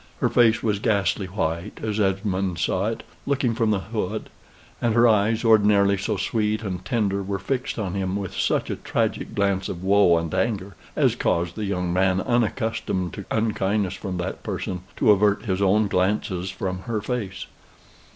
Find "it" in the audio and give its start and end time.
2.87-3.03